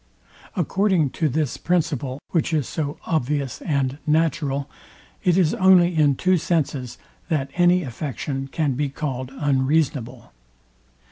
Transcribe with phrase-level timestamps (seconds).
[0.55, 4.67] According to this principle, which is so obvious and natural,
[5.23, 6.97] it is only in two senses,
[7.29, 10.31] that any affection can be called unreasonable.